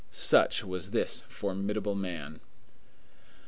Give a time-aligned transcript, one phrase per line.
[0.09, 2.39] Such was this formidable man.